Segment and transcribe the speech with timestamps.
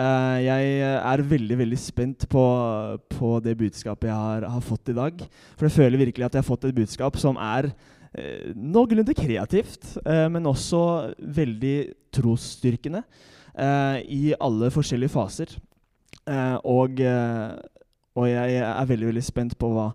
[0.00, 2.42] Eh, jeg er veldig veldig spent på,
[3.10, 5.24] på det budskapet jeg har, har, fått i dag.
[5.58, 9.96] For jeg føler virkelig at jeg har fått et budskap som er uh, noenlunde kreativt,
[10.06, 10.82] uh, men også
[11.40, 11.76] veldig
[12.16, 13.04] trosstyrkende
[13.60, 15.50] i alle forskjellige faser.
[16.64, 19.88] Og, og, jeg er veldig veldig spent på hva,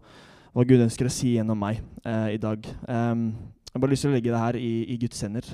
[0.54, 2.68] hva Gud ønsker å si gjennom meg i dag.
[2.86, 5.48] Um, jeg har bare lyst til å legge det her i, i Guds hender.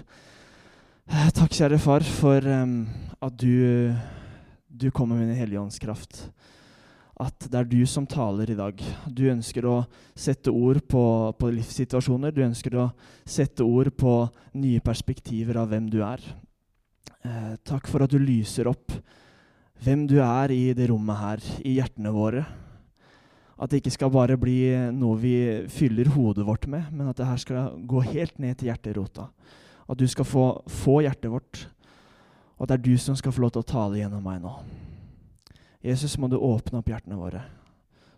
[1.38, 2.76] Takk, kjære far, for um,
[3.22, 3.94] at du
[4.82, 6.24] du kommer med din hellige ånds kraft.
[7.22, 8.80] At det er du som taler i dag.
[9.06, 9.76] Du ønsker å
[10.18, 11.04] sette ord på,
[11.38, 12.34] på livssituasjoner.
[12.34, 12.88] Du ønsker å
[13.22, 14.16] sette ord på
[14.58, 16.24] nye perspektiver av hvem du er.
[17.22, 18.96] Eh, takk for at du lyser opp
[19.82, 22.42] hvem du er i det rommet her, i hjertene våre.
[23.62, 24.58] At det ikke skal bare bli
[24.94, 25.36] noe vi
[25.70, 29.28] fyller hodet vårt med, men at det her skal gå helt ned til hjerterota.
[29.86, 31.66] At du skal få, få hjertet vårt
[32.62, 34.52] og det er du som skal få lov til å tale gjennom meg nå.
[35.82, 37.42] Jesus, må du åpne opp hjertene våre,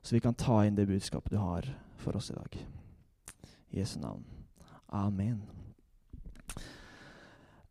[0.04, 1.70] så vi kan ta inn det budskapet du har
[2.04, 2.58] for oss i dag.
[3.72, 4.20] I Jesu navn.
[4.92, 5.40] Amen.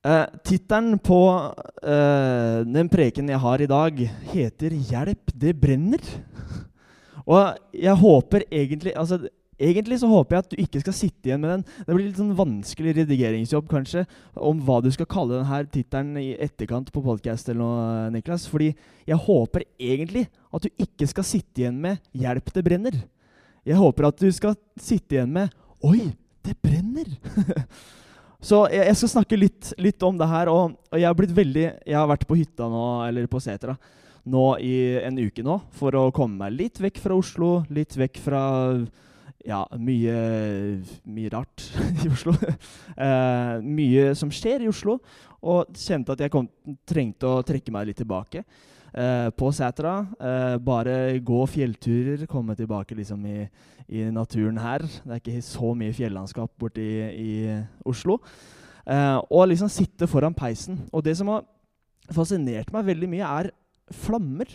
[0.00, 4.00] Uh, Tittelen på uh, den preken jeg har i dag,
[4.32, 6.08] heter 'Hjelp, det brenner'.
[7.36, 9.20] Og jeg håper egentlig altså,
[9.60, 11.64] Egentlig så håper jeg at du ikke skal sitte igjen med den.
[11.84, 14.06] Det blir litt sånn vanskelig redigeringsjobb kanskje,
[14.40, 18.46] om hva du skal kalle denne tittelen i etterkant på podkast eller noe, Niklas.
[18.48, 23.02] Fordi jeg håper egentlig at du ikke skal sitte igjen med 'hjelp, det brenner'.
[23.68, 25.52] Jeg håper at du skal sitte igjen med
[25.84, 27.18] 'oi, det brenner'.
[28.48, 30.48] så jeg, jeg, skal snakke litt, litt, om det her.
[30.48, 33.76] Og, og jeg har blitt veldig Jeg har vært på hytta nå, eller på setra
[34.22, 38.20] nå i en uke nå for å komme meg litt vekk fra Oslo, litt vekk
[38.22, 38.42] fra
[39.46, 40.16] ja, mye,
[41.08, 41.64] mye rart
[42.04, 42.34] i Oslo.
[42.36, 44.98] uh, mye som skjer i Oslo.
[45.42, 46.46] Og kjente at jeg kom,
[46.86, 48.44] trengte å trekke meg litt tilbake.
[48.92, 49.98] uh, på Sætra.
[50.20, 53.46] Uh, bare gå fjellturer, komme tilbake liksom i,
[53.88, 54.86] i, naturen her.
[54.86, 57.32] Det er ikke så mye fjellandskap borti i
[57.88, 58.20] Oslo.
[58.82, 60.80] Eh, og liksom sitte foran peisen.
[60.92, 61.44] Og det som har
[62.12, 63.50] fascinert meg veldig mye, er
[63.94, 64.50] flammer.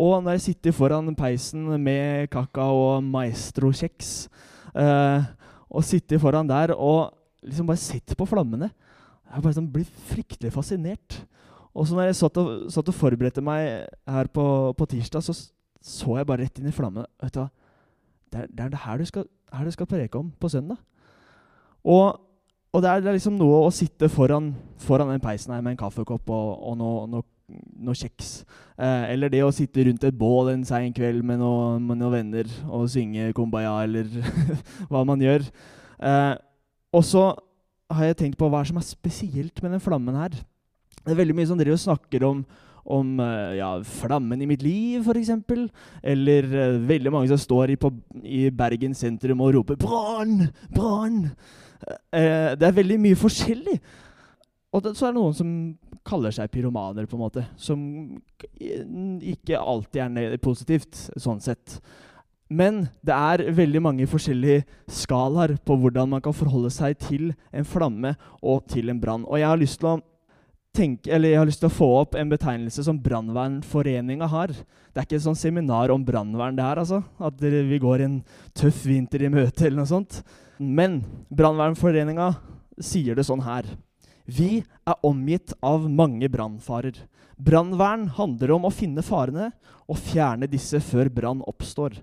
[0.00, 4.30] Og når jeg sitter foran peisen med kakao og maestro-kjeks,
[4.74, 5.26] eh,
[5.70, 7.12] og sitter foran der og
[7.44, 8.70] liksom bare sitter på flammene
[9.30, 11.20] Jeg bare sånn blir fryktelig fascinert.
[11.70, 14.44] Og så når jeg satt og, satt og forberedte meg her på,
[14.74, 15.36] på, tirsdag, så
[15.80, 17.06] så jeg bare rett inn i flammene.
[17.22, 17.46] Vet du hva?
[18.30, 19.24] Det er, det er det her du, skal,
[19.54, 20.76] her du skal preke om på søndag.
[21.86, 22.18] Og,
[22.74, 24.50] og det, er, det, er, liksom noe å sitte foran,
[24.82, 27.24] foran den peisen her med en kaffekopp og, og noe, noe
[27.80, 28.44] noe kjeks.
[28.78, 32.14] Eh, eller det å sitte rundt et bål en sein kveld med, noe, med noen
[32.14, 34.08] venner og synge Kumbaya, eller
[34.90, 35.44] hva man gjør.
[36.00, 36.34] Eh,
[36.96, 37.28] og så
[37.90, 40.34] har jeg tenkt på hva som er spesielt med den flammen her.
[41.00, 42.44] Det er veldig mye som dere snakker om
[42.90, 45.30] om uh, ja, flammen i mitt liv, f.eks.
[46.02, 47.92] Eller uh, veldig mange som står i, på,
[48.24, 50.48] i Bergen sentrum og roper 'brann!
[50.74, 51.30] Brann!'
[52.12, 53.78] Uh, det er veldig mye forskjellig.
[54.72, 55.52] Og det, så er det noen som
[56.06, 57.46] kaller seg pyromaner, på en måte.
[57.60, 57.80] Som
[58.60, 61.80] ikke alltid er positivt, sånn sett.
[62.50, 67.66] Men det er veldig mange forskjellige skalaer på hvordan man kan forholde seg til en
[67.68, 69.26] flamme og til en brann.
[69.28, 70.00] Og jeg har lyst til å
[70.74, 74.50] tenke, jeg har lyst til å få opp en betegnelse som Brannvernforeninga har.
[74.50, 77.04] Det er ikke et sånt seminar om brannvern, det her, altså.
[77.22, 78.18] At vi går en
[78.58, 80.20] tøff vinter i møte, eller noe sånt.
[80.58, 81.00] Men
[81.30, 82.32] Brannvernforeninga
[82.82, 83.68] sier det sånn her.
[84.30, 86.94] Vi er omgitt av mange brannfarer.
[87.40, 89.48] Brannvern handler om å finne farene
[89.90, 91.96] og fjerne disse før brann oppstår.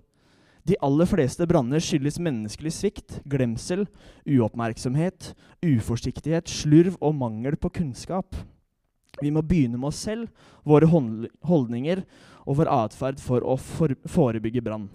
[0.67, 3.85] De aller fleste branner skyldes menneskelig svikt, glemsel,
[4.27, 5.29] uoppmerksomhet,
[5.63, 8.35] uforsiktighet, slurv og mangel på kunnskap.
[9.21, 10.27] Vi må begynne med oss selv,
[10.67, 12.03] våre holdninger
[12.43, 14.89] og vår atferd for å forebygge brann.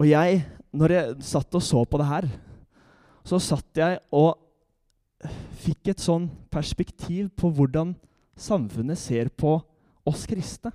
[0.00, 0.44] Og jeg,
[0.76, 2.28] når jeg satt og så på det her,
[3.24, 4.36] så satt jeg og
[5.60, 7.94] fikk et sånn perspektiv på hvordan
[8.40, 9.58] samfunnet ser på
[10.08, 10.72] oss kristne.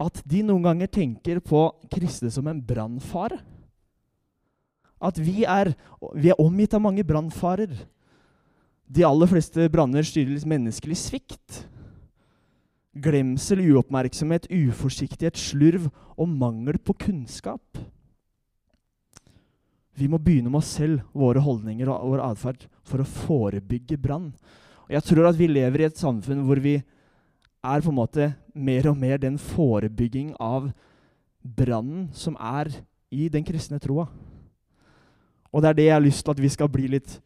[0.00, 3.38] At de noen ganger tenker på kristne som en brannfare.
[5.04, 5.72] At vi er,
[6.16, 7.72] vi er omgitt av mange brannfarer.
[8.84, 11.62] De aller fleste branner skyldes menneskelig svikt.
[12.94, 17.64] Glemsel, uoppmerksomhet, uforsiktighet, slurv og mangel på kunnskap.
[19.94, 24.32] Vi må begynne med oss selv, våre holdninger og vår atferd, for å forebygge brann.
[24.90, 26.76] Jeg tror at vi lever i et samfunn hvor vi
[27.64, 30.68] er på en måte mer og mer den forebygging av
[31.44, 32.70] brannen som er
[33.14, 34.08] i den kristne troa.
[35.54, 37.20] Og det er det jeg har lyst til at vi skal bli litt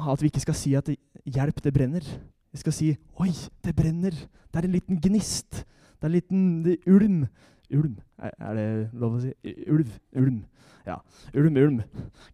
[0.00, 0.88] At vi ikke skal si at
[1.28, 2.06] 'hjelp, det brenner'.
[2.52, 3.28] Vi skal si 'oi,
[3.62, 4.16] det brenner'.
[4.48, 5.66] Det er en liten gnist.
[6.00, 7.28] Det er en liten ulm.
[7.72, 7.98] Ulm.
[8.20, 8.68] Er, det
[8.98, 9.34] lov å si?
[9.70, 9.92] Ulv.
[10.18, 10.40] Ulm.
[10.86, 10.98] Ja.
[11.34, 11.82] Ulm, ulm,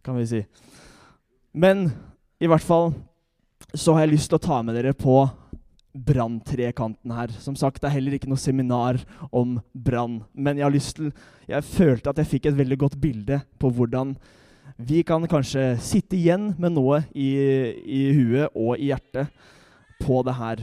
[0.05, 0.41] kan vi si.
[1.53, 1.89] Men
[2.41, 2.91] i hvert fall
[3.73, 5.19] så har jeg lyst til å ta med dere på
[5.97, 7.33] branntrekanten her.
[7.41, 8.99] Som sagt, det er heller ikke noe seminar
[9.31, 10.21] om brann.
[10.33, 11.11] Men jeg har lyst til
[11.47, 14.17] Jeg følte at jeg fikk et veldig godt bilde på hvordan
[14.77, 17.29] vi kan kanskje sitte igjen med noe i,
[17.81, 19.31] i huet og i hjertet
[20.03, 20.61] på det her.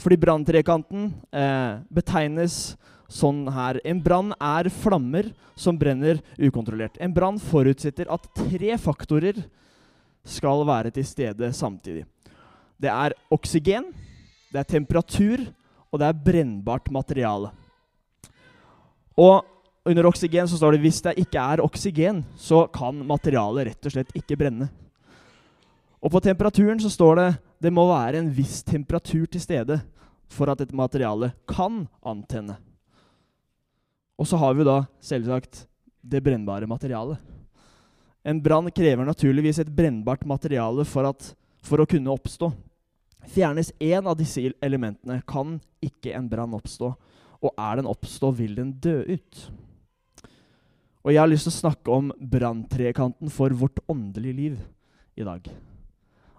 [0.00, 2.74] Fordi branntrekanten eh, betegnes
[3.14, 3.78] sånn her.
[3.86, 6.98] En brann er flammer som brenner ukontrollert.
[6.98, 9.38] En brann forutsetter at tre faktorer
[10.24, 12.04] skal være til stede samtidig.
[12.80, 13.90] Det er oksygen,
[14.50, 15.44] det er temperatur,
[15.92, 17.52] og det er brennbart materiale.
[19.14, 19.44] Og
[19.86, 23.94] under oksygen så står det hvis det ikke er oksygen, så kan materialet rett og
[23.94, 24.70] slett ikke brenne.
[26.04, 27.28] Og på temperaturen så står det
[27.64, 29.78] det må være en viss temperatur til stede
[30.28, 32.58] for at et materiale kan antenne.
[34.18, 35.64] Og så har vi da selvsagt
[36.04, 37.18] det brennbare materialet.
[38.24, 41.34] En brann krever naturligvis et brennbart materiale for, at,
[41.64, 42.48] for å kunne oppstå.
[43.34, 46.94] Fjernes én av disse elementene, kan ikke en brann oppstå.
[47.44, 49.44] Og er den oppstå, vil den dø ut.
[51.04, 54.60] Og jeg har lyst til å snakke om branntrekanten for vårt åndelige liv
[55.20, 55.50] i dag.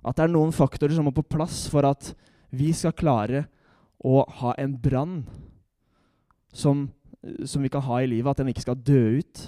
[0.06, 2.14] At det er noen faktorer som må på plass for at
[2.56, 3.46] vi skal klare
[4.02, 5.20] å ha en brann
[6.56, 6.88] som,
[7.46, 8.32] som, vi kan ha i livet.
[8.32, 9.46] At den ikke skal dø ut.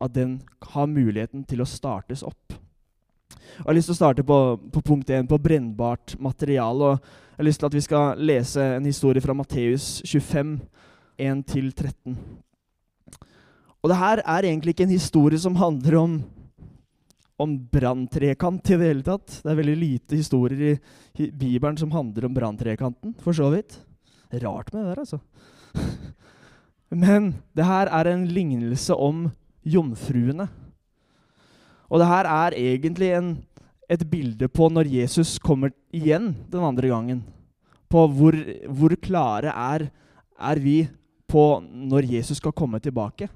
[0.00, 0.38] At den
[0.74, 2.56] har muligheten til å startes opp.
[3.58, 4.38] Jeg har lyst til å starte på,
[4.72, 6.92] på punkt 1, på brennbart materiale.
[6.92, 10.58] og Jeg har lyst til at vi skal lese en historie fra Matteus 25,
[11.18, 12.18] 1-13.
[13.78, 16.18] Og det her er egentlig ikke en historie som handler om,
[17.38, 19.40] om branntrekant i det hele tatt.
[19.42, 20.72] Det er veldig lite historier i,
[21.22, 23.78] i Bibelen som handler om branntrekanten, for så vidt.
[24.42, 25.20] Rart med det der, altså.
[26.90, 29.28] Men det her er en lignelse om
[29.64, 30.48] jomfruene.
[31.88, 33.30] Og det her er egentlig en,
[33.88, 37.22] et bilde på når Jesus kommer igjen den andre gangen.
[37.88, 38.36] På hvor,
[38.68, 39.88] hvor klare er,
[40.38, 40.88] er, vi
[41.28, 43.28] på når Jesus skal komme tilbake.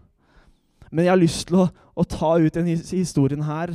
[0.91, 3.73] Men jeg har lyst til å, å ta ut denne historien her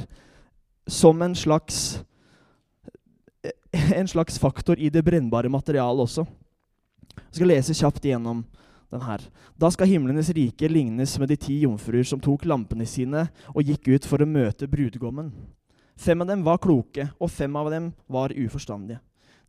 [0.88, 2.00] som en slags,
[3.74, 6.26] en slags faktor i det brennbare materialet også.
[7.18, 8.46] Jeg skal lese kjapt igjennom
[8.92, 9.22] den her.
[9.58, 13.90] Da skal himlenes rike lignes med de ti jomfruer som tok lampene sine og gikk
[13.96, 15.32] ut for å møte brudgommen.
[15.98, 19.00] Fem av dem var kloke, og fem av dem var uforstandige.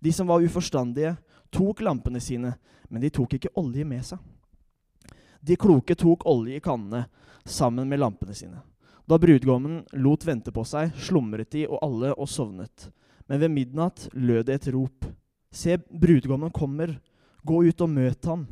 [0.00, 1.16] De som var uforstandige,
[1.52, 2.54] tok lampene sine,
[2.88, 4.18] men de tok ikke olje med seg.
[5.44, 7.04] De kloke tok olje i kannene
[7.44, 8.62] sammen med lampene sine.
[9.08, 12.88] Da brudgommen lot vente på seg, slumret de og alle og sovnet.
[13.28, 15.04] Men ved midnatt lød det et rop.
[15.52, 16.96] Se, brudgommen kommer.
[17.44, 18.46] Gå ut og møt ham.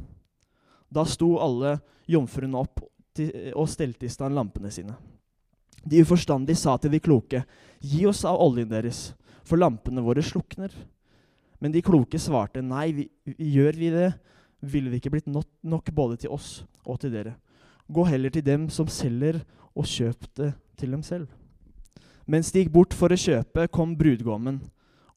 [0.96, 1.76] Da sto alle
[2.08, 4.96] jomfruene opp og stelte i stand lampene sine.
[5.86, 7.42] De uforstandige sa til de kloke,
[7.80, 9.12] gi oss av oljen deres,
[9.46, 10.72] for lampene våre slukner.
[11.62, 13.06] Men de kloke svarte, nei, vi,
[13.38, 14.08] gjør vi det,
[14.66, 17.36] ville det ikke blitt nok, både til oss og til dere.
[17.86, 19.42] Gå heller til dem som selger,
[19.76, 21.28] og kjøp det til dem selv.
[22.26, 24.58] Mens de gikk bort for å kjøpe, kom brudgommen,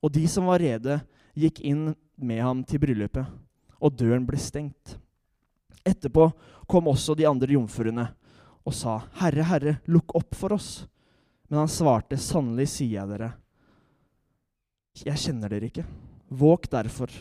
[0.03, 0.99] og de som var rede,
[1.39, 3.25] gikk inn med ham til bryllupet,
[3.79, 4.99] og døren ble stengt.
[5.87, 6.29] Etterpå
[6.69, 8.07] kom også de andre jomfruene
[8.67, 10.83] og sa, Herre, Herre, lukk opp for oss.
[11.49, 13.31] Men han svarte, Sannelig sier jeg dere,
[14.99, 15.85] jeg kjenner dere ikke.
[16.29, 17.13] Våg derfor,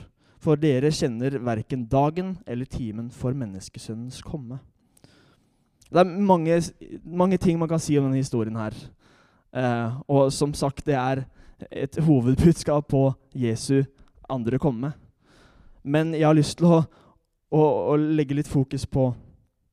[0.43, 4.59] for dere kjenner verken dagen eller timen for menneskesønnens komme.
[5.89, 6.59] Det er mange,
[7.05, 8.75] mange, ting man kan si om denne historien her.
[9.57, 11.25] Eh, og som sagt, det er
[11.71, 13.87] et hovedbudskap på Jesu
[14.29, 14.93] andre komme.
[15.83, 16.83] Men jeg har lyst til å
[17.55, 19.11] og, og legge litt fokus på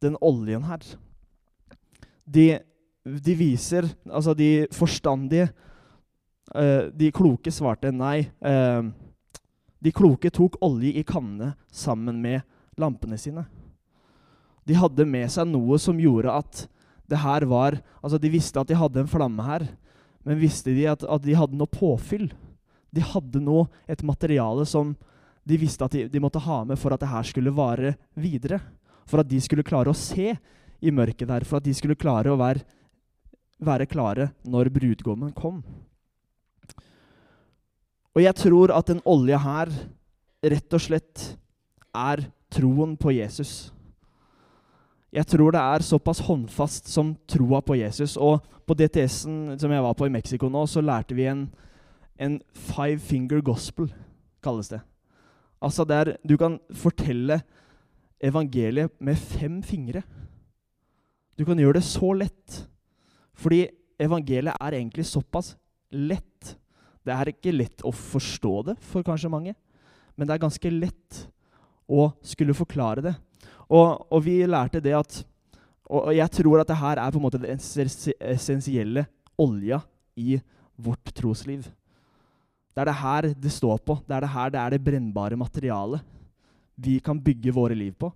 [0.04, 0.84] den oljen her.
[2.26, 2.46] De,
[3.06, 5.52] de viser Altså, de forstandige
[6.56, 8.26] uh, De kloke svarte nei.
[8.42, 8.90] Uh,
[9.86, 12.42] de kloke tok olje i kannene sammen med
[12.82, 13.46] lampene sine.
[14.66, 16.64] De hadde med seg noe som gjorde at
[17.06, 19.68] det her var Altså, de visste at de hadde en flamme her,
[20.26, 22.32] men visste de at, at de hadde noe påfyll
[22.90, 24.96] De hadde nå et materiale som
[25.46, 28.60] de visste at de, de måtte ha med for at det her skulle vare videre.
[29.06, 30.34] For at de skulle klare å se
[30.82, 31.46] i mørket der.
[31.46, 32.64] For at de skulle klare å være,
[33.62, 35.62] være klare når brudgommen kom.
[38.16, 39.72] Og jeg tror at den olja her
[40.46, 41.26] rett og slett
[41.96, 42.24] er
[42.54, 43.70] troen på Jesus.
[45.16, 48.18] Jeg tror det er såpass håndfast som troa på Jesus.
[48.18, 51.46] Og på DTS-en som jeg var på i Mexico nå, så lærte vi en,
[52.18, 53.92] en five finger gospel,
[54.44, 54.82] kalles det.
[55.66, 57.40] Altså der du kan fortelle
[58.22, 60.04] evangeliet med fem fingre.
[61.36, 62.62] Du kan gjøre det så lett.
[63.36, 63.66] Fordi
[64.00, 65.56] evangeliet er egentlig såpass
[65.92, 66.56] lett.
[67.06, 69.54] Det er ikke lett å forstå det for kanskje mange,
[70.16, 71.26] men det er ganske lett
[71.86, 73.14] å skulle forklare det.
[73.70, 75.24] Og, og vi lærte det at
[75.86, 79.04] Og jeg tror at det her er på en måte den essensielle
[79.38, 79.84] olja
[80.18, 80.40] i
[80.82, 81.68] vårt trosliv.
[82.76, 83.96] Det er det her det står på.
[84.04, 86.04] Det er det her det er det brennbare materialet
[86.76, 88.12] vi kan bygge våre liv på.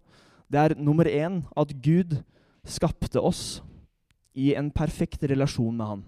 [0.52, 2.18] Det er nummer én at Gud
[2.68, 3.62] skapte oss
[4.36, 6.04] i en perfekt relasjon med Han.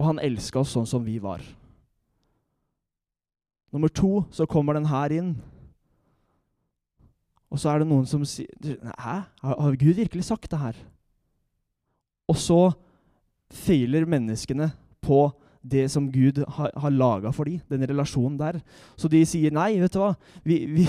[0.00, 1.42] Og han elska oss sånn som vi var.
[3.72, 5.36] Nummer to så kommer den her inn.
[7.52, 8.48] Og så er det noen som sier
[8.96, 9.16] Hæ?
[9.44, 10.76] Har Gud virkelig sagt det her?
[12.28, 12.72] Og så
[13.52, 14.70] feiler menneskene
[15.04, 15.26] på
[15.62, 18.60] det som Gud har, har laga for dem, den relasjonen der.
[18.96, 20.12] Så de sier nei, vet du hva,
[20.44, 20.86] vi, vi,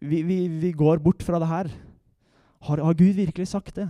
[0.00, 1.70] vi, vi går bort fra det her.
[2.62, 3.88] Har, har, Gud virkelig sagt det?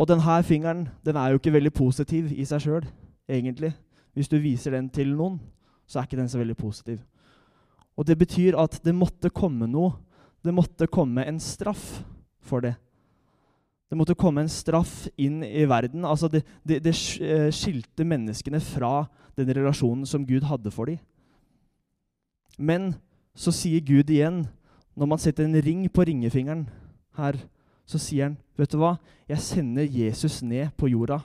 [0.00, 2.86] Og denne fingeren den er jo ikke veldig positiv i seg sjøl,
[3.28, 3.72] egentlig.
[4.12, 5.38] Hvis du viser den til noen,
[5.86, 7.00] så er ikke den så veldig positiv.
[7.96, 9.94] Og det betyr at det måtte komme noe.
[10.42, 12.02] Det måtte komme en straff
[12.42, 12.74] for det.
[13.92, 16.06] Det måtte komme en straff inn i verden.
[16.08, 19.02] Altså det, det, det, eh, skilte menneskene fra
[19.36, 20.96] den relasjonen som Gud hadde for dem.
[22.56, 22.94] Men
[23.36, 24.46] så sier Gud igjen,
[24.96, 26.62] når man setter en ring på ringefingeren
[27.18, 27.36] her,
[27.84, 28.94] så sier han, 'Vet du hva?
[29.28, 31.20] Jeg sender Jesus ned på jorda.'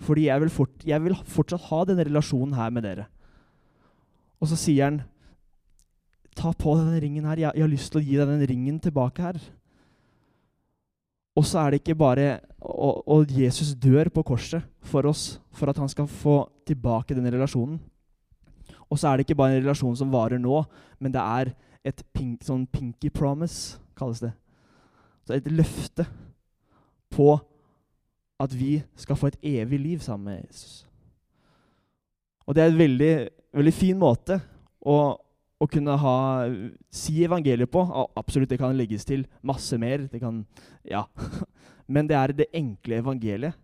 [0.00, 3.06] Fordi jeg vil, fort, jeg vil fortsatt ha denne relasjonen her med dere.
[4.40, 5.02] Og så sier han,
[6.32, 7.36] 'Ta på denne ringen her.
[7.36, 9.40] Jeg, jeg har lyst til å gi deg den ringen tilbake her.'
[11.36, 15.70] Og så er det ikke bare Og, og Jesus dør på korset for oss for
[15.70, 17.78] at han skal få tilbake den relasjonen.
[18.90, 20.64] Og så er det ikke bare en relasjon som varer nå,
[20.98, 21.52] men det er
[21.86, 24.32] et pink, sånn pinky promise, kalles det.
[25.26, 26.08] Så et løfte
[27.14, 27.36] på
[28.42, 30.84] at vi skal få et evig liv sammen med Jesus.
[32.46, 33.14] Og det er en veldig,
[33.58, 34.38] veldig fin måte
[34.82, 35.16] å,
[35.56, 36.16] å kunne ha,
[36.92, 37.82] si evangeliet på.
[38.18, 40.04] Absolutt, det kan legges til masse mer.
[40.10, 40.42] Det kan,
[40.84, 41.06] ja.
[41.92, 43.56] Men det er det enkle evangeliet.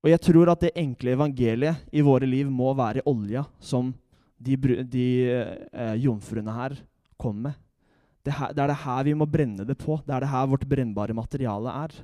[0.00, 3.92] Og jeg tror at det enkle evangeliet i våre liv må være olja som
[4.40, 4.56] de,
[4.88, 6.78] de eh, jomfruene her
[7.20, 7.58] kommer med.
[8.24, 9.96] Det, her, det, er det her vi må brenne det på.
[10.04, 11.94] Det er det her vårt brennbare materiale er.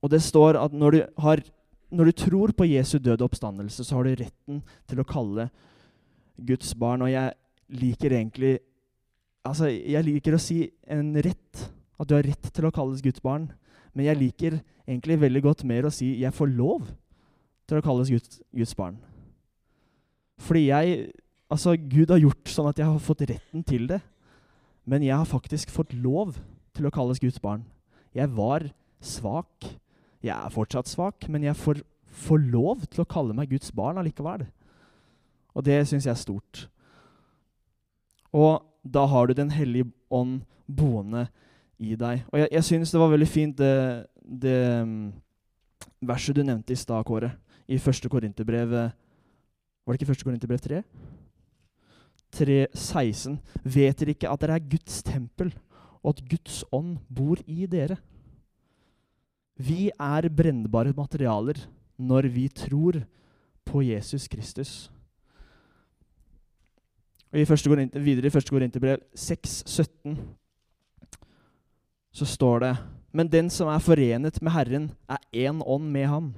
[0.00, 1.42] Og det står at når du, har,
[1.90, 5.50] når du tror på Jesu døde oppstandelse, så har du retten til å kalle
[6.46, 7.02] Guds barn.
[7.06, 7.32] Og jeg
[7.80, 8.58] liker egentlig
[9.40, 11.60] Altså, jeg liker å si en rett.
[11.96, 13.46] At du har rett til å kalles Guds barn.
[13.96, 16.90] Men jeg liker egentlig veldig godt mer å si 'jeg får lov'
[17.66, 18.98] til å kalles Guds, Guds barn.
[20.38, 21.12] Fordi jeg
[21.50, 24.00] Altså, Gud har gjort sånn at jeg har fått retten til det.
[24.86, 26.38] Men jeg har faktisk fått lov
[26.72, 27.64] til å kalles Guds barn.
[28.14, 28.70] Jeg var
[29.02, 29.66] svak.
[30.22, 33.98] Jeg er fortsatt svak, men jeg får, får lov til å kalle meg Guds barn
[33.98, 34.46] allikevel.
[35.54, 36.68] Og det syns jeg er stort.
[38.32, 41.26] Og da har du Den hellige ånd boende
[41.78, 42.24] i deg.
[42.30, 45.12] Og jeg, jeg syns det var veldig fint det, det um,
[46.00, 47.32] verset du nevnte i stad, Kåre,
[47.68, 50.82] i første Korinterbrev Var det ikke første Korinterbrev 3?
[52.30, 53.38] 3,16.
[53.64, 55.50] Vet dere ikke at dere er Guds tempel,
[56.00, 57.98] og at Guds ånd bor i dere?
[59.60, 61.58] Vi er brennbare materialer
[62.00, 63.02] når vi tror
[63.66, 64.90] på Jesus Kristus.
[67.30, 68.50] Og i første videre i 1.
[68.50, 70.16] Korinterbrev 6,17
[72.10, 72.72] så står det
[73.12, 76.32] Men den som er forenet med Herren, er én ånd med ham.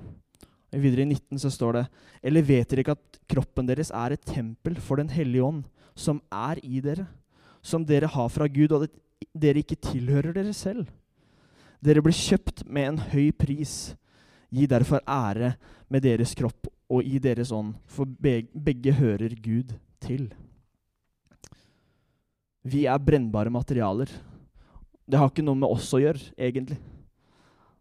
[0.72, 1.84] Og videre i 19 så står det
[2.22, 6.20] Eller vet dere ikke at kroppen deres er et tempel for Den hellige ånd, som
[6.32, 7.06] er i dere,
[7.62, 8.92] som dere har fra Gud, og at
[9.32, 10.86] dere ikke tilhører dere selv?
[11.82, 13.94] Dere ble kjøpt med en høy pris.
[14.52, 15.54] Gi derfor ære
[15.88, 20.32] med deres kropp og i deres ånd, for begge hører Gud til.
[22.62, 24.10] Vi er brennbare materialer.
[25.06, 26.78] Det har ikke noe med oss å gjøre, egentlig.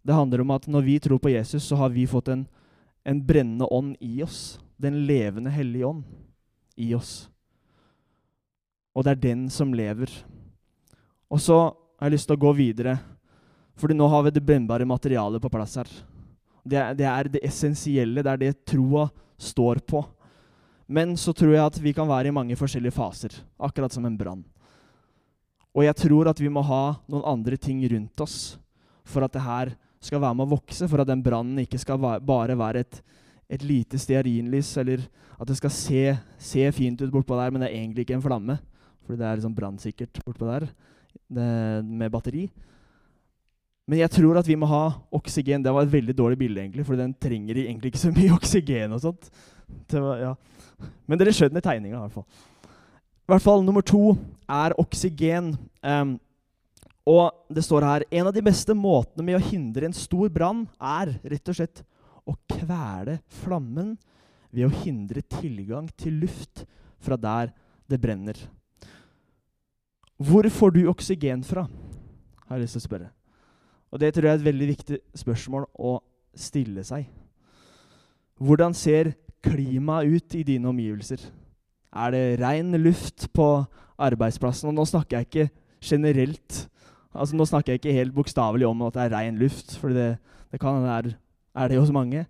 [0.02, 2.48] Det handler om at når vi tror på Jesus, så har vi fått en,
[3.06, 4.58] en brennende ånd i oss.
[4.82, 6.04] Den levende hellige ånd
[6.82, 7.30] i oss.
[8.98, 10.10] Og det er den som lever.
[11.32, 12.98] Og så har jeg lyst til å gå videre,
[13.78, 15.92] fordi nå har vi det brennbare materialet på plass her.
[16.66, 19.08] Det det er det essensielle, det er det troa
[19.38, 20.02] står på.
[20.92, 24.18] Men så tror jeg at vi kan være i mange forskjellige faser, akkurat som en
[24.18, 24.42] brann.
[25.72, 28.38] Og jeg tror at vi må ha noen andre ting rundt oss
[29.08, 32.00] for at det her skal være med å vokse, for at den brannen ikke skal
[32.02, 32.98] bare være et,
[33.52, 35.06] et lite stearinlys, eller
[35.38, 36.04] at det skal se,
[36.42, 38.58] se fint ut bortpå der, men det er egentlig ikke en flamme.
[39.06, 40.68] Fordi det er liksom brannsikkert bortpå der
[41.32, 41.48] det,
[41.86, 42.46] med batteri.
[43.90, 45.64] Men jeg tror at vi må ha oksygen.
[45.64, 48.96] Det var et veldig dårlig bilde, egentlig, for den trenger egentlig ikke så mye oksygen
[48.96, 49.32] og sånt.
[49.92, 50.34] Var, ja.
[51.10, 52.51] Men dere skjønner tegninga, i hvert fall.
[53.32, 54.10] I hvert fall nummer to
[54.52, 55.54] er oksygen.
[55.80, 56.18] Um,
[57.08, 60.66] og det står her en av de beste måtene med å hindre en stor brann
[60.76, 61.80] er rett og slett
[62.28, 63.94] å kvele flammen
[64.52, 66.66] ved å hindre tilgang til luft
[67.00, 67.56] fra der
[67.88, 68.36] det brenner.
[70.20, 71.70] Hvor får du oksygen fra?
[72.50, 73.12] har jeg lyst til å spørre.
[73.96, 76.02] Og det tror jeg er et veldig viktig spørsmål å
[76.36, 77.08] stille seg.
[78.44, 81.32] Hvordan ser klimaet ut i dine omgivelser?
[81.92, 83.64] Er det ren luft på
[84.00, 84.70] arbeidsplassen?
[84.72, 85.50] Og nå snakker jeg ikke
[85.84, 86.68] generelt.
[87.12, 90.16] Altså Nå snakker jeg ikke helt bokstavelig om at det er ren luft, for det,
[90.52, 91.16] det kan være
[91.56, 92.26] er det hos mange.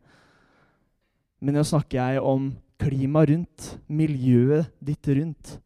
[1.42, 2.52] Men nå snakker jeg om
[2.82, 5.60] klimaet rundt, miljøet ditt rundt.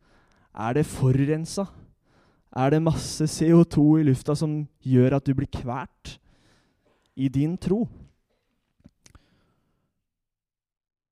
[0.55, 1.65] Er det forurensa?
[2.55, 6.17] Er det masse CO2 i lufta som gjør at du blir kvært
[7.15, 7.85] i din tro?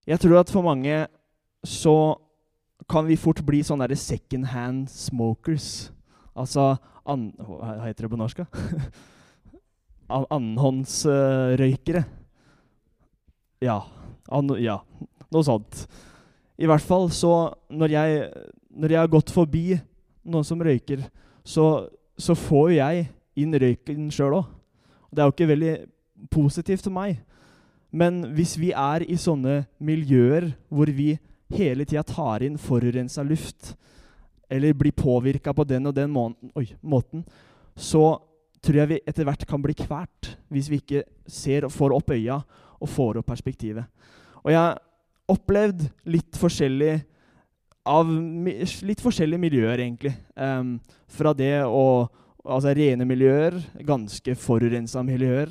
[0.08, 1.06] Jeg tror at for mange
[1.64, 2.16] så
[2.90, 5.92] kan vi fort bli sånne der second hand smokers.
[6.36, 6.74] Altså
[7.06, 8.44] an, Hva heter det på norsk?
[10.14, 12.04] An, Annenhåndsrøykere.
[13.64, 13.82] ja.
[14.32, 14.80] An, ja.
[15.34, 15.86] Noe sånt.
[16.58, 18.28] I hvert fall så når jeg,
[18.70, 19.66] når jeg har gått forbi
[20.24, 21.04] noen som røyker,
[21.44, 23.08] så, så får jo jeg
[23.42, 24.50] inn røyken sjøl òg.
[25.14, 25.74] Det er jo ikke veldig
[26.34, 27.20] positivt for meg.
[27.94, 31.18] Men hvis vi er i sånne miljøer hvor vi
[31.54, 33.74] hele tida tar inn forurensa luft,
[34.50, 37.24] eller blir påvirka på den og den oi, måten,
[37.76, 38.20] så
[38.64, 42.14] tror jeg vi etter hvert kan bli kvært hvis vi ikke ser og får opp
[42.16, 42.38] øya
[42.80, 43.88] og får opp perspektivet.
[44.44, 44.80] Og jeg har
[45.32, 46.94] opplevd litt forskjellig
[47.84, 48.08] av
[48.88, 50.14] litt forskjellige miljøer, egentlig.
[50.40, 50.78] Um,
[51.12, 52.10] fra det å
[52.44, 53.56] Altså rene miljøer,
[53.88, 55.48] ganske forurensa miljøer.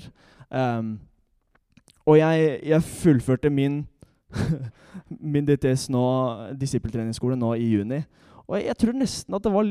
[0.53, 0.99] Um,
[2.05, 3.79] og jeg, jeg, fullførte min,
[5.33, 6.05] min DTS nå,
[6.59, 8.03] disippeltreningsskole nå i juni.
[8.49, 9.71] Og jeg, jeg, tror nesten at det var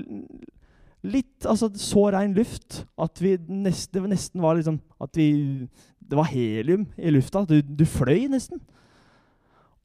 [1.02, 5.68] litt altså så rein luft at vi nest, det nesten var liksom at vi
[6.12, 7.46] Det var helium i lufta.
[7.48, 8.60] Du, du fløy nesten.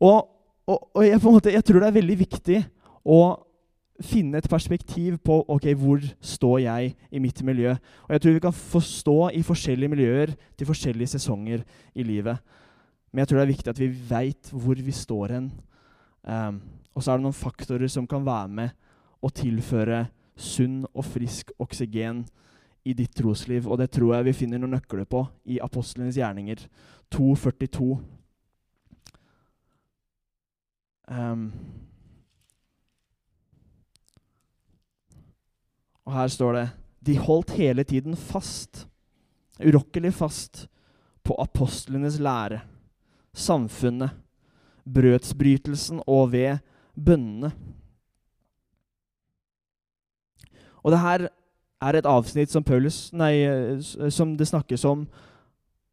[0.03, 0.27] Og
[0.67, 2.61] og, og jeg, måte, jeg, tror det er veldig viktig
[3.07, 3.21] å
[4.03, 7.77] finne et perspektiv på ok, hvor står jeg i mitt miljø.
[8.07, 11.63] Og jeg tror vi kan forstå i forskjellige miljøer til forskjellige sesonger
[11.95, 12.43] i livet.
[13.17, 15.45] Men jeg tror det er viktig at vi veit hvor vi står hen.
[16.21, 16.59] Um,
[16.93, 18.75] og så er det noen faktorer som kan være med
[19.25, 20.03] å tilføre
[20.37, 22.27] sunn og frisk oksygen
[22.85, 23.71] i ditt trosliv.
[23.73, 26.67] Og det tror jeg vi finner noen nøkler på i apostlenes gjerninger
[27.17, 27.89] 242.
[31.09, 31.49] Um,
[36.05, 36.69] og her står det
[37.09, 38.85] De holdt hele tiden fast,
[39.57, 40.67] urokkelig fast,
[41.25, 42.61] på apostlenes lære,
[43.37, 44.15] samfunnet,
[44.87, 46.59] brødsbrytelsen og ved
[46.97, 47.53] bønnene.
[50.87, 51.27] Og det her
[51.83, 53.35] er et avsnitt som, Paulus, nei,
[54.15, 55.05] som det snakkes om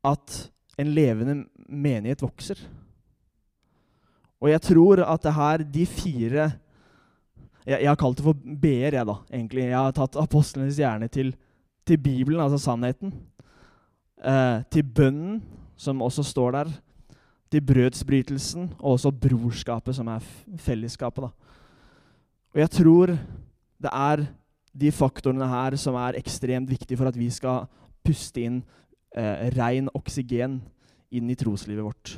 [0.05, 0.37] at
[0.79, 2.59] en levende menighet vokser.
[4.43, 6.51] Og jeg tror at det her, de fire
[7.63, 9.15] jeg, jeg, har kalt det for b-er, jeg, da.
[9.31, 9.61] egentlig.
[9.69, 11.31] Jeg har tatt apostlenes hjerne til,
[11.87, 13.13] til Bibelen, altså sannheten.
[14.19, 15.37] Eh, til bønnen,
[15.79, 16.73] som også står der.
[17.53, 20.23] Til brødsbrytelsen, og også brorskapet, som er
[20.57, 21.27] fellesskapet.
[21.27, 21.29] da.
[22.53, 23.05] Og jeg tror
[23.83, 24.25] det er
[24.73, 27.67] de faktorene her som er ekstremt viktige for at vi skal
[28.05, 28.63] puste inn
[29.15, 30.61] eh, ren oksygen
[31.13, 32.15] inn i troslivet vårt.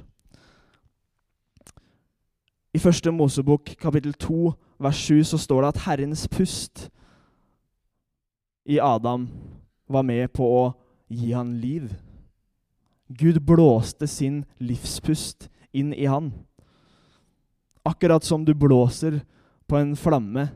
[2.75, 6.89] I første Mosebok kapittel 2 vers 7 så står det at Herrens pust
[8.65, 9.27] i Adam
[9.87, 10.65] var med på å
[11.11, 11.91] gi han liv.
[13.07, 16.31] Gud blåste sin livspust inn i han.
[17.85, 19.21] Akkurat som du blåser
[19.67, 20.47] på en flamme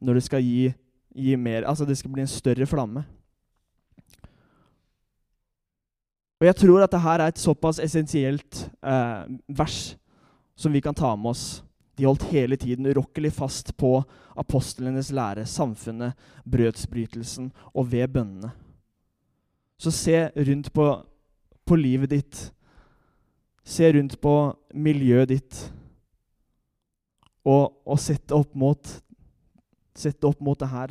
[0.00, 0.72] når det skal gi,
[1.16, 3.04] gi mer Altså det skal bli en større flamme.
[6.36, 9.96] Og jeg tror at dette er et såpass essensielt eh, vers
[10.56, 11.62] som vi kan ta med oss.
[11.96, 14.02] De holdt hele tiden urokkelig fast på
[14.36, 16.12] apostlenes lære, samfunnet,
[16.44, 18.52] brødsbrytelsen og ved bønnene.
[19.80, 20.84] Så se rundt på,
[21.66, 22.42] på livet ditt.
[23.66, 24.34] Se rundt på
[24.74, 25.58] miljøet ditt.
[27.46, 28.94] Og, og sett opp mot
[29.96, 30.90] Sett opp mot det her.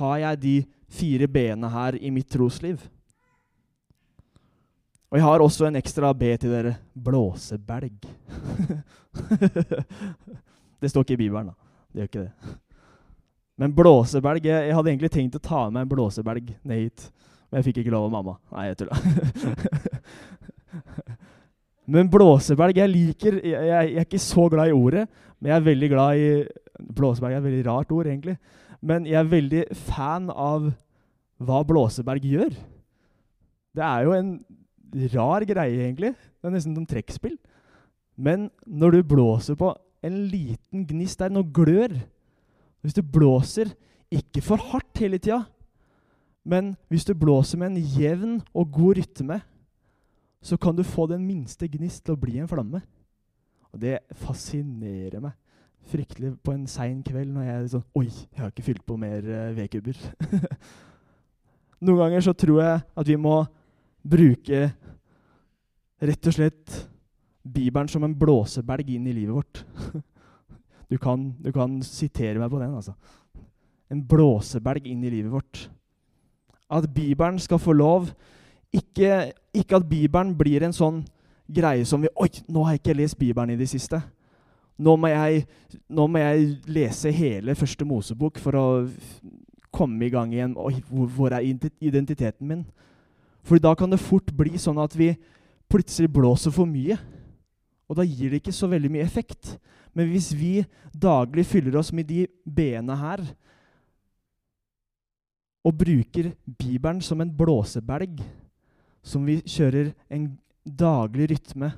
[0.00, 0.52] Har jeg de
[0.88, 2.80] fire b-ene her i mitt trosliv?
[5.12, 6.78] Og jeg har også en ekstra B til dere.
[6.96, 8.06] Blåsebelg.
[10.80, 11.72] det står ikke i Bibelen, da.
[11.92, 12.54] Det gjør ikke det.
[13.60, 17.04] Men blåsebelg jeg, jeg, hadde egentlig tenkt å ta med en blåsebelg ned hit.
[17.52, 18.34] Men jeg fikk ikke lov av mamma.
[18.56, 18.96] Nei, jeg tulla.
[21.92, 25.02] men blåsebelg Jeg liker jeg, jeg, er ikke så glad i ordet,
[25.36, 26.30] men jeg er veldig glad i
[26.82, 28.38] Blåsebelg er et veldig rart ord, egentlig.
[28.82, 30.72] Men jeg er veldig fan av
[31.42, 32.56] hva blåsebelg gjør.
[33.76, 34.32] Det er jo en
[35.12, 36.14] rar greie, egentlig.
[36.16, 37.36] Det er nesten som trekkspill.
[38.16, 39.70] Men når du blåser på
[40.02, 41.94] en liten gnist der, noe glør
[42.82, 43.70] Hvis du blåser
[44.10, 45.44] ikke for hardt hele tida,
[46.44, 49.38] men hvis du blåser med en jevn og god rytme,
[50.42, 52.82] så kan du få den minste gnist til å bli en flamme.
[53.72, 55.38] Og det fascinerer meg
[55.90, 58.98] fryktelig på en sein kveld når jeg er sånn Oi, jeg har ikke fylt på
[59.00, 59.98] mer uh, vedkubber.
[61.82, 63.40] Noen ganger så tror jeg at vi må
[64.02, 64.62] bruke
[66.02, 66.78] rett og slett
[67.42, 69.64] Bibelen som en blåsebelg inn i livet vårt.
[70.92, 72.74] Du kan, du kan sitere meg på den.
[72.76, 72.92] altså.
[73.88, 75.62] En blåsebelg inn i livet vårt.
[76.72, 78.08] At Bibelen skal få lov
[78.72, 81.02] ikke, ikke at Bibelen blir en sånn
[81.52, 84.00] greie som vi Oi, nå har jeg ikke lest Bibelen i det siste.
[84.80, 85.44] Nå må jeg,
[85.92, 88.66] nå må jeg lese hele første Mosebok for å
[89.72, 90.56] komme i gang igjen.
[90.56, 92.64] Oi, hvor, er identiteten min?
[93.44, 95.12] For da kan det fort bli sånn at vi
[95.70, 96.96] plutselig blåser for mye.
[97.90, 99.56] Og da gir det ikke så veldig mye effekt.
[99.92, 100.62] Men hvis vi
[100.96, 103.24] daglig fyller oss med de b-ene her,
[105.62, 108.20] og bruker Bibelen som en blåsebelg,
[109.02, 110.28] som vi kjører en
[110.62, 111.72] daglig rytme,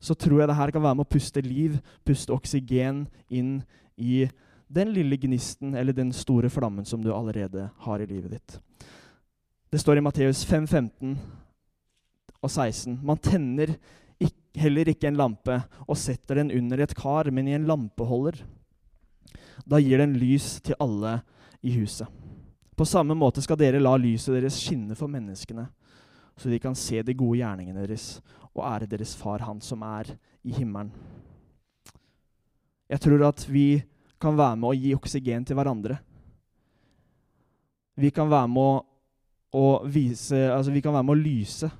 [0.00, 3.58] så tror jeg det her kan være med å puste liv, puste oksygen inn
[4.00, 4.24] i
[4.70, 8.56] den lille gnisten eller den store flammen som du allerede har i livet ditt.
[9.70, 11.18] Det står i Matteus 5, 15
[12.40, 12.96] og 16.
[13.04, 13.76] Man tenner
[14.58, 18.40] heller ikke en lampe og setter den under et kar, men i en lampeholder.
[19.68, 21.20] Da gir den lys til alle
[21.62, 22.08] i huset.
[22.76, 25.66] På samme måte skal dere la lyset deres skinne for menneskene,
[26.36, 28.20] så de kan se de gode gjerningene deres
[28.54, 30.90] og ære deres far, han som er i himmelen.
[32.90, 33.82] Jeg tror at vi
[34.20, 36.00] kan være med å gi oksygen til hverandre.
[38.00, 38.78] Vi kan være med å
[39.50, 41.70] å vise Altså, vi kan være med å lyse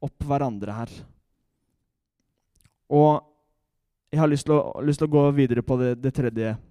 [0.00, 0.92] opp hverandre her.
[2.90, 3.20] Og
[4.10, 6.69] jeg har lyst til å, lyst til å gå videre på det, det, tredje punktet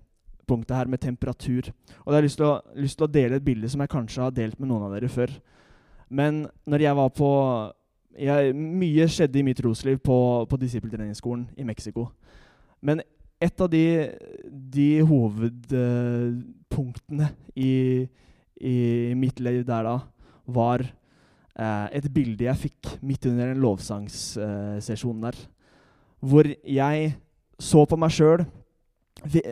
[0.49, 1.71] her, med temperatur.
[2.05, 4.23] Og jeg har lyst til, å, lyst til, å, dele et bilde som jeg kanskje
[4.23, 5.29] har delt med noen av dere før.
[6.09, 7.29] Men når jeg var på
[8.19, 12.09] jeg, Mye skjedde i mitt trosliv på, på disippeltreningsskolen i Mexico.
[12.81, 13.01] Men
[13.39, 14.09] et av de,
[14.49, 18.07] de hovedpunktene i,
[18.59, 19.99] i mitt liv der da,
[20.49, 25.35] var eh, et bilde jeg fikk midt under en lovsangssesjon der.
[26.19, 27.13] Hvor jeg
[27.59, 28.45] så på meg sjøl,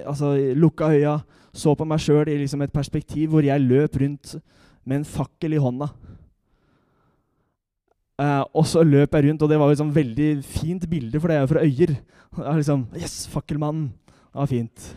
[0.06, 1.18] altså lukka øya,
[1.54, 4.36] så på meg sjøl i liksom et perspektiv hvor jeg løp rundt
[4.88, 5.90] med en fakkel i hånda.
[8.18, 11.38] Eh, og så løp jeg rundt, og det var sånn veldig fint bilde, for det
[11.38, 11.94] er jo fra Øyer.
[12.38, 13.92] Det er liksom, Yes, fakkelmannen!
[14.32, 14.88] Det var fint.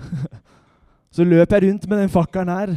[1.17, 2.73] så løp jeg rundt med den fakkelen her.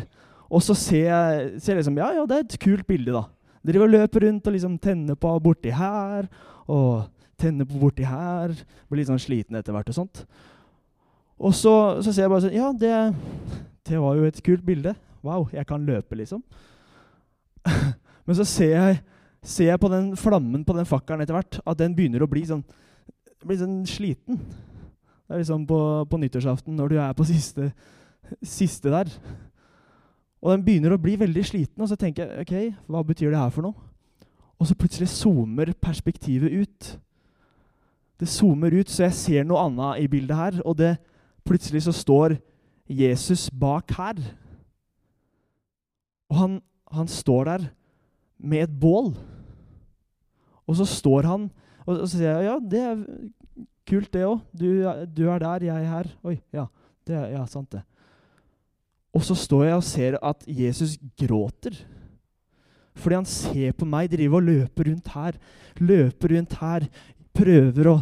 [0.53, 3.23] Og så ser jeg, ser liksom, ja, ja, det er et kult bilde, da.
[3.63, 6.27] Driver og løper rundt og liksom tenner på borti her
[6.67, 7.05] og
[7.39, 8.51] tenner på borti her.
[8.89, 10.25] Blir litt sånn sliten etter hvert og sånt.
[11.39, 12.93] Og så, så, ser jeg bare sånn Ja, det,
[13.89, 14.93] det var jo et kult bilde.
[15.23, 16.43] Wow, jeg kan løpe, liksom.
[18.25, 18.99] Men så ser jeg,
[19.41, 22.43] ser jeg, på den flammen på den fakkelen etter hvert at den begynner å bli
[22.47, 22.63] sånn,
[23.43, 24.39] bli sånn sliten.
[25.23, 27.71] Det er liksom på, på nyttårsaften når du er på siste,
[28.43, 29.11] siste der.
[30.43, 33.39] Og den begynner å bli veldig sliten, og så tenker jeg ok, hva betyr det
[33.39, 33.89] her for noe?
[34.59, 36.89] Og så plutselig zoomer perspektivet ut.
[38.19, 40.59] Det zoomer ut, så jeg ser noe annet i bildet her.
[40.67, 40.93] Og det,
[41.47, 42.37] plutselig så står
[42.89, 44.19] Jesus bak her.
[46.31, 46.57] Og han,
[46.91, 47.69] han står der
[48.37, 49.13] med et bål.
[50.67, 51.49] Og så står han
[51.83, 52.99] Og, og så sier jeg ja, det er
[53.89, 54.39] kult, det òg.
[54.55, 54.67] Du,
[55.11, 56.07] du, er der, jeg er her.
[56.23, 56.69] Oi, ja.
[57.03, 57.81] Det, ja, sant det.
[59.11, 61.75] Og så står jeg og ser at Jesus gråter.
[62.95, 65.35] Fordi han ser på meg drive og løpe rundt her.
[65.81, 66.87] Løpe rundt her.
[67.35, 67.97] Prøver å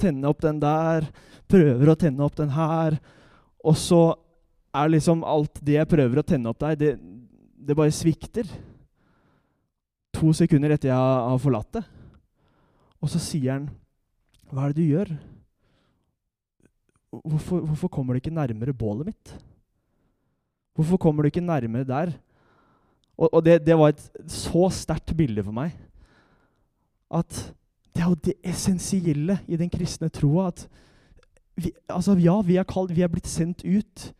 [0.00, 1.06] tenne opp den der.
[1.52, 2.96] Prøver å tenne opp den her.
[3.62, 4.02] Og så
[4.72, 6.92] er liksom alt det jeg prøver å tenne opp der, det,
[7.60, 8.48] det bare svikter.
[10.16, 11.84] To sekunder etter jeg har forlatt det.
[13.02, 13.70] Og så sier han,
[14.48, 15.14] 'Hva er det du gjør?'
[17.12, 19.32] Hvorfor, hvorfor kommer du ikke nærmere bålet mitt?
[20.72, 22.12] Hvorfor kommer du ikke nærmere der?
[23.18, 25.74] Og, og det, det, var et så sterkt bilde for meg.
[27.12, 27.28] At
[27.92, 30.48] det er jo det essensielle i den kristne troa.
[30.48, 30.64] At
[31.54, 34.12] vi, altså, ja, vi er, kalt, vi er blitt sendt ut.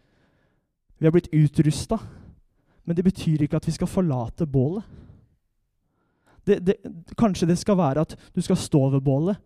[0.99, 1.99] Vi er blitt utrusta.
[2.85, 4.85] Men det betyr ikke at vi skal forlate bålet.
[6.47, 6.77] Det, det,
[7.19, 9.39] kanskje det skal være at du skal stå ved bålet,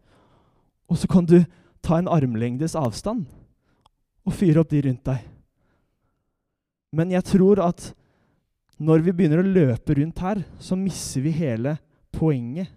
[0.88, 1.42] og så kan du
[1.85, 3.27] ta en armlengdes avstand
[4.25, 5.27] og fyre opp de rundt deg.
[6.96, 7.90] Men jeg tror at
[8.81, 11.77] når vi begynner å løpe rundt her, så mister vi hele
[12.16, 12.72] poenget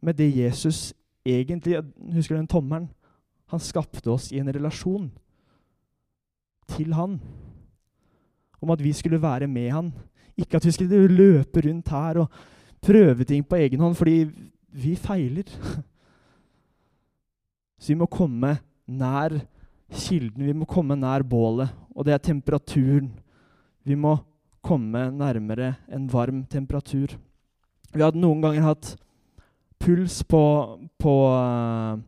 [0.00, 1.78] med det Jesus egentlig
[2.10, 2.88] Husker du den tommelen?
[3.52, 5.10] Han skapte oss i en relasjon
[6.72, 7.18] til han.
[8.62, 9.92] Om at vi skulle være med han.
[10.38, 12.42] Ikke at vi skulle løpe rundt her og
[12.82, 14.30] prøve ting på egen hånd, fordi
[14.72, 15.48] vi feiler.
[17.78, 19.34] Så vi må komme nær
[19.92, 21.68] kilden, vi må komme nær bålet.
[21.92, 23.10] Og det er temperaturen.
[23.84, 24.16] Vi må
[24.62, 27.18] komme nærmere en varm temperatur.
[27.92, 28.94] Vi hadde noen ganger hatt
[29.82, 30.40] puls på,
[31.02, 31.98] på uh,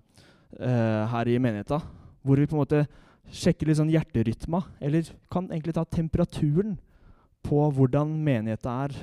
[0.60, 1.80] uh, her i menigheta,
[2.24, 2.84] hvor vi på en måte
[3.34, 6.76] sjekker litt sånn hjerterytma, eller kan egentlig ta temperaturen
[7.44, 8.96] på hvordan menigheta er.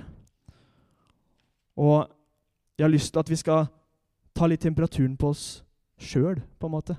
[1.78, 2.10] Og
[2.78, 3.70] jeg har lyst til at vi skal
[4.36, 5.46] ta litt temperaturen på oss
[6.02, 6.98] sjøl, på en måte.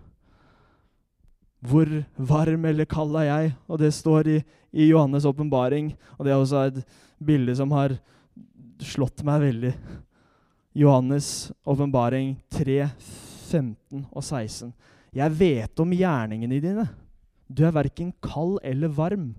[1.63, 1.89] Hvor
[2.19, 3.53] varm eller kald er jeg?
[3.71, 4.39] Og det står i,
[4.75, 5.93] i Johannes' åpenbaring.
[6.19, 6.81] Og det er også et
[7.23, 7.95] bilde som har
[8.83, 9.73] slått meg veldig.
[10.79, 12.89] Johannes' åpenbaring 3,
[13.53, 14.73] 15 og 16.
[15.13, 16.87] Jeg vet om gjerningene dine.
[17.53, 19.33] Du er verken kald eller varm.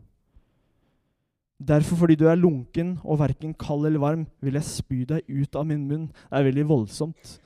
[1.63, 5.56] Derfor, fordi du er lunken og verken kald eller varm, vil jeg spy deg ut
[5.56, 6.08] av min munn.
[6.12, 7.38] Det er veldig voldsomt.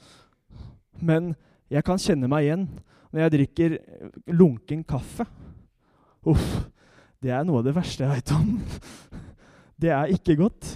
[1.00, 1.36] Men
[1.72, 2.68] jeg kan kjenne meg igjen
[3.12, 3.78] når jeg drikker
[4.36, 5.28] lunken kaffe.
[6.28, 6.48] Uff,
[7.24, 8.50] det er noe av det verste jeg veit om.
[9.78, 10.74] Det er ikke godt.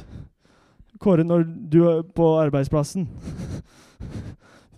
[1.02, 3.08] Kåre, når du er på arbeidsplassen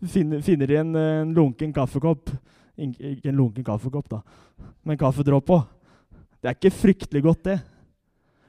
[0.10, 2.32] finner, finner de en, en, lunken kaffekopp
[2.78, 4.22] Ikke en lunken kaffekopp, da,
[4.84, 5.60] men kaffedråpa.
[6.42, 7.60] Det er ikke fryktelig godt, det.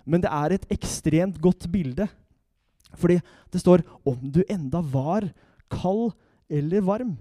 [0.09, 2.09] Men det er et ekstremt godt bilde.
[2.97, 3.21] Fordi
[3.53, 5.29] det står 'om du enda var
[5.71, 6.13] kald
[6.49, 7.17] eller varm'.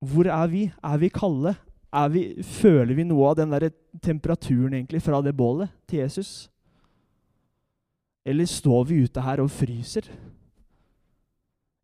[0.00, 0.72] Hvor er vi?
[0.82, 1.54] Er vi kalde?
[1.92, 3.70] Er vi, føler vi noe av den der
[4.02, 6.51] temperaturen egentlig fra det bålet til Jesus?
[8.24, 10.06] Eller står vi ute her og fryser?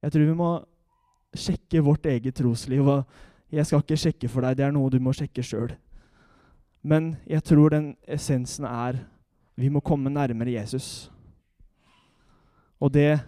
[0.03, 0.51] Jeg tror vi må
[1.35, 2.87] sjekke vårt eget trosliv.
[2.87, 3.05] og
[3.51, 5.75] Jeg skal ikke sjekke for deg, det er noe du må sjekke sjøl.
[6.83, 9.03] Men jeg tror den essensen er
[9.59, 11.11] vi må komme nærmere Jesus.
[12.79, 13.19] Og det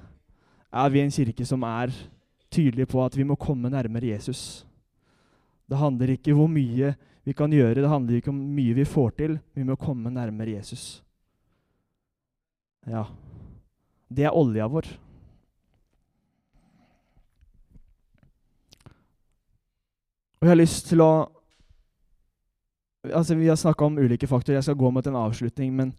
[0.70, 1.90] er vi en kirke som er
[2.50, 4.64] tydelige på at vi må komme nærmere Jesus.
[5.66, 6.94] Det handler ikke hvor mye
[7.26, 9.38] vi kan gjøre, det handler ikke om hvor mye vi får til.
[9.54, 11.02] Vi må komme nærmere Jesus.
[12.88, 13.04] Ja,
[14.08, 14.88] det er olja vår.
[20.40, 21.12] Og jeg har lyst til å
[23.00, 24.58] altså Vi har snakka om ulike faktorer.
[24.58, 25.72] Jeg skal gå mot en avslutning.
[25.76, 25.92] Men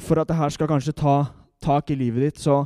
[0.00, 1.16] for at det her skal kanskje ta
[1.62, 2.64] tak i livet ditt, så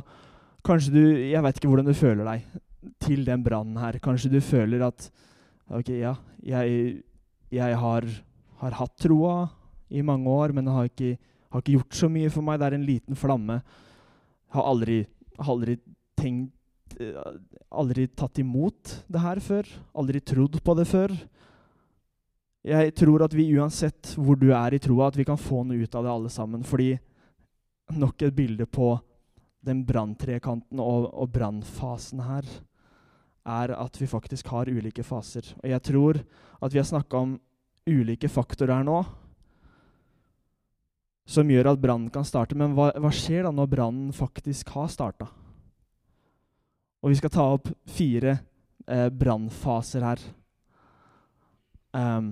[0.65, 2.61] kanskje du Jeg vet ikke hvordan du føler deg
[3.03, 3.99] til den brannen her.
[3.99, 5.09] Kanskje du føler at
[5.67, 7.01] Ok, ja, jeg,
[7.51, 8.05] jeg har,
[8.61, 9.49] har, hatt troa
[9.91, 11.17] i mange år, men har ikke,
[11.51, 12.59] har ikke, gjort så mye for meg.
[12.59, 13.61] Det er en liten flamme.
[14.55, 15.01] Har aldri,
[15.43, 15.77] aldri
[16.17, 16.53] tenkt
[16.99, 17.33] eh,
[17.77, 19.67] Aldri tatt imot det her før.
[19.99, 21.11] Aldri trodd på det før.
[22.67, 25.83] Jeg tror at vi uansett hvor du er i troa, at vi kan få noe
[25.83, 26.63] ut av det alle sammen.
[26.67, 26.93] Fordi
[27.95, 28.95] nok et bilde på
[29.67, 32.47] den branntrekanten og, og brannfasen her
[33.47, 35.47] er at vi faktisk har ulike faser.
[35.61, 36.19] Og jeg tror
[36.63, 37.37] at vi har snakka om
[37.87, 39.01] ulike faktorer her nå
[41.27, 42.55] som gjør at brannen kan starte.
[42.55, 45.27] Men hva, hva, skjer da når brannen faktisk har starta?
[47.03, 48.37] Og vi skal ta opp fire
[48.87, 50.23] eh, brannfaser her.
[51.91, 52.31] Um,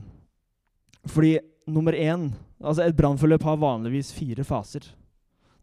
[1.10, 2.32] fordi nummer én
[2.66, 4.86] altså Et brannforløp har vanligvis fire faser.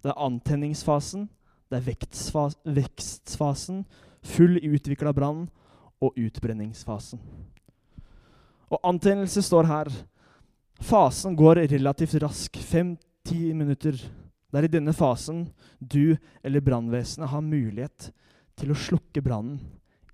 [0.02, 1.28] Det er antenningsfasen,
[1.70, 3.84] det er vekstfasen,
[4.22, 5.46] full utvikla brann
[6.02, 7.20] og utbrenningsfasen.
[8.70, 9.90] Og antennelse står her.
[10.82, 12.56] Fasen går relativt rask.
[13.22, 13.92] Fem-ti minutter.
[13.94, 15.44] Det er i denne fasen
[15.78, 18.08] du eller brannvesenet har mulighet
[18.58, 19.60] til å slukke brannen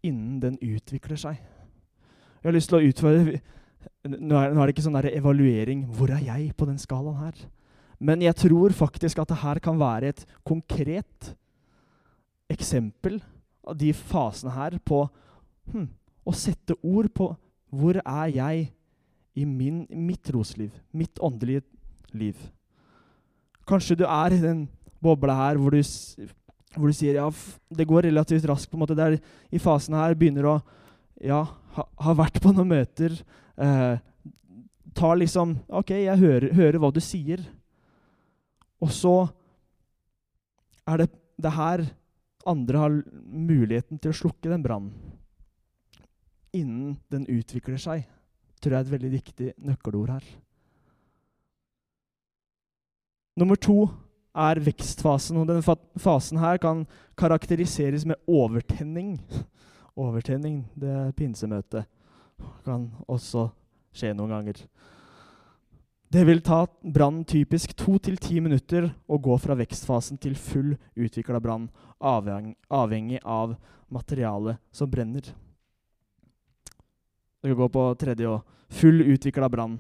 [0.05, 1.39] innen den utvikler seg.
[1.39, 3.41] Jeg har lyst til å utfordre
[4.09, 5.87] Nå er, det ikke sånn evaluering.
[5.95, 7.39] Hvor er jeg på den skalaen her?
[7.99, 11.31] Men jeg tror faktisk at det her kan være et konkret
[12.51, 13.19] eksempel
[13.65, 15.01] av de fasene her på
[15.73, 15.89] hm,
[16.25, 17.31] å sette ord på
[17.73, 18.69] hvor er jeg
[19.39, 21.65] i min, mitt trosliv, mitt åndelige
[22.13, 22.37] liv.
[23.69, 24.67] Kanskje du er i den
[25.03, 25.83] bobla her hvor du,
[26.75, 27.29] hvor du sier ja,
[27.71, 28.71] det går relativt raskt.
[28.71, 29.19] på en måte, der
[29.53, 30.57] I fasen her begynner å
[31.21, 31.45] ja,
[31.77, 33.15] ha, ha vært på noen møter.
[33.59, 33.99] Eh,
[34.99, 37.43] tar liksom OK, jeg hører, hører, hva du sier.
[38.83, 39.17] Og så
[40.89, 41.85] er det det her
[42.49, 44.95] andre har muligheten til å slukke den brannen.
[46.57, 48.07] Innen den utvikler seg,
[48.59, 50.29] tror jeg er et veldig viktig nøkkelord her.
[53.39, 53.85] Nummer to
[54.35, 55.37] er vekstfasen.
[55.39, 56.87] og Denne fasen her kan
[57.19, 59.19] karakteriseres med overtenning.
[59.99, 61.85] Overtenning, det er pinsemøte.
[62.65, 63.49] Kan også
[63.95, 64.63] skje noen ganger.
[66.09, 70.71] Det vil ta brannen typisk to til ti minutter å gå fra vekstfasen til full
[70.97, 71.67] utvikla brann,
[72.01, 73.57] avhengig, av
[73.93, 75.27] materialet som brenner.
[77.39, 78.57] Det kan gå på tredje òg.
[78.79, 79.77] Full utvikla brann.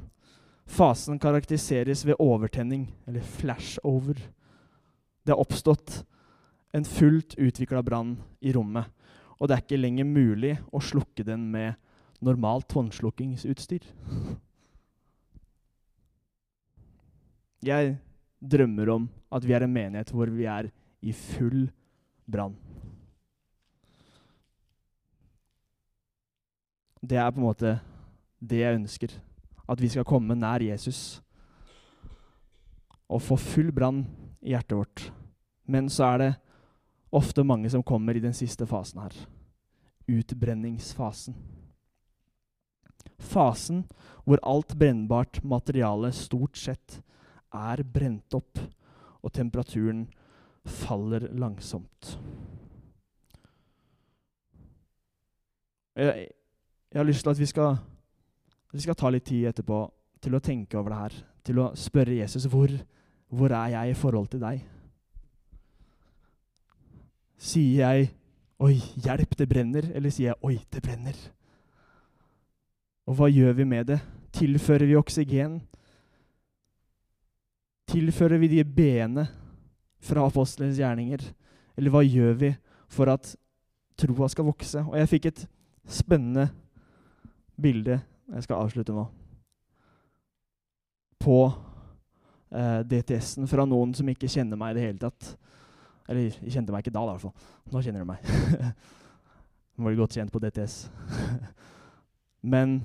[0.68, 4.20] Fasen karakteriseres ved overtenning, eller flashover.
[5.24, 6.02] Det har oppstått
[6.76, 8.84] en fullt utvikla brann i rommet,
[9.38, 11.78] og det er ikke lenger mulig å slukke den med
[12.24, 13.86] normalt håndslukkingsutstyr.
[17.64, 17.96] Jeg
[18.38, 20.68] drømmer om at vi er en menighet hvor vi er
[21.00, 21.66] i full
[22.28, 22.56] brann.
[27.00, 27.78] Det er på en måte
[28.38, 29.14] det jeg ønsker.
[29.68, 31.20] At vi skal komme nær Jesus
[33.08, 34.04] og få full brann
[34.44, 35.04] i hjertet vårt.
[35.68, 36.32] Men så er det
[37.12, 39.14] ofte mange som kommer i den siste fasen her.
[40.08, 41.36] Utbrenningsfasen.
[43.18, 43.84] Fasen
[44.24, 47.00] hvor alt brennbart materiale stort sett
[47.54, 48.60] er brent opp,
[49.24, 50.04] og temperaturen
[50.68, 52.18] faller langsomt.
[55.96, 56.28] Jeg,
[56.92, 57.78] jeg, har lyst til at vi skal,
[58.72, 59.80] vi skal ta litt tid etterpå
[60.22, 61.16] til å tenke over det her.
[61.48, 62.72] Til å spørre Jesus hvor,
[63.32, 64.60] hvor er jeg i forhold til deg?
[67.38, 68.10] Sier jeg
[68.58, 71.28] 'oi, hjelp, det brenner', eller sier jeg 'oi, det brenner'?
[73.06, 74.00] Og hva gjør vi med det?
[74.32, 75.60] Tilfører vi oksygen?
[77.88, 79.28] Tilfører vi de b-ene
[80.00, 81.22] fra apostelens gjerninger?
[81.76, 82.50] Eller hva gjør vi
[82.88, 83.36] for at
[83.96, 84.82] troa skal vokse?
[84.84, 85.46] Og jeg fikk et
[85.88, 86.50] spennende
[87.56, 89.06] bilde Jeg skal avslutte nå.
[91.18, 91.38] På
[92.52, 95.32] eh, DTS-en fra noen som ikke kjenner meg i det hele tatt.
[96.08, 97.50] Eller de kjente meg ikke da, i hvert fall.
[97.72, 98.28] Nå kjenner de meg.
[99.76, 100.76] Nå var de godt kjent på DTS.
[102.52, 102.80] Men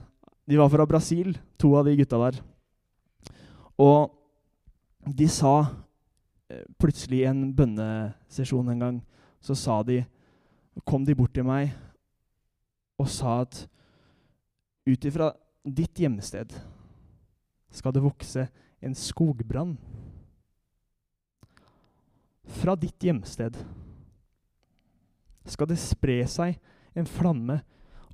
[0.49, 2.41] de var fra Brasil, to av de gutta der.
[3.79, 4.11] Og
[5.07, 5.53] de sa
[6.51, 8.99] eh, plutselig i en bønnesesjon en gang,
[9.43, 10.03] så sa de
[10.89, 11.69] Kom de bort til meg
[12.97, 13.59] og sa at
[14.85, 15.31] ut ifra
[15.63, 16.51] ditt hjemsted
[17.73, 18.47] skal det vokse
[18.83, 19.77] en skogbrann.
[22.59, 23.57] Fra ditt hjemsted
[25.47, 26.59] skal det spre seg
[26.95, 27.61] en flamme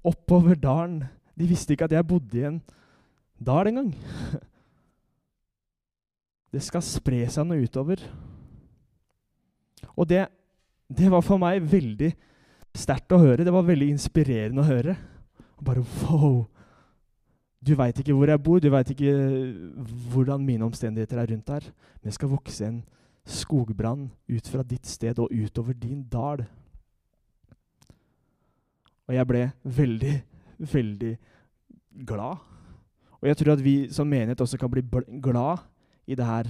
[0.06, 1.04] oppover dalen.
[1.36, 2.62] De visste ikke at jeg bodde i en
[3.40, 3.94] dal engang.
[6.50, 8.02] Det skal spre seg noe utover.
[9.94, 10.24] Og det,
[10.90, 12.10] det var for meg veldig
[12.74, 13.46] sterkt å høre.
[13.46, 14.96] Det var veldig inspirerende å høre.
[15.62, 16.48] Bare wow!
[17.60, 19.14] Du veit ikke hvor jeg bor, du veit ikke
[20.14, 21.66] hvordan mine omstendigheter er rundt her.
[22.00, 22.80] Men det skal vokse en
[23.30, 26.46] skogbrann ut fra ditt sted og utover din dal.
[29.10, 30.16] Og jeg ble veldig,
[30.72, 31.14] veldig
[32.08, 32.48] glad.
[33.20, 34.86] Og jeg tror at vi som menighet også kan bli
[35.22, 35.66] glad
[36.08, 36.48] i det her.